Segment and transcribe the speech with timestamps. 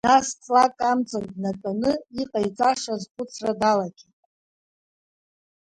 [0.07, 1.91] Нас ҵлак амҵан днатәаны
[2.21, 4.19] иҟаиҵаша азхәыцра далагеит.